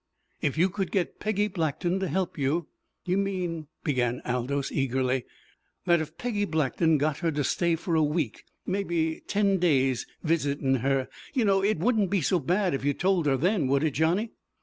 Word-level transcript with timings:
"If 0.41 0.57
you 0.57 0.71
could 0.71 0.89
get 0.91 1.19
Peggy 1.19 1.47
Blackton 1.47 1.99
to 1.99 2.07
help 2.07 2.35
you" 2.35 2.65
"You 3.05 3.19
mean" 3.19 3.67
began 3.83 4.19
Aldous 4.25 4.71
eagerly. 4.71 5.25
"That 5.85 6.01
if 6.01 6.17
Peggy 6.17 6.45
Blackton 6.45 6.97
got 6.97 7.19
her 7.19 7.29
to 7.31 7.43
stay 7.43 7.75
for 7.75 7.93
a 7.93 8.01
week 8.01 8.43
mebby 8.65 9.19
ten 9.27 9.59
days 9.59 10.07
visitin' 10.23 10.77
her, 10.77 11.07
you 11.35 11.45
know, 11.45 11.63
it 11.63 11.77
wouldn't 11.77 12.09
be 12.09 12.21
so 12.21 12.39
bad 12.39 12.73
if 12.73 12.83
you 12.83 12.95
told 12.95 13.27
her 13.27 13.37
then, 13.37 13.67
would 13.67 13.83
it, 13.83 13.91
Johnny?" 13.91 14.31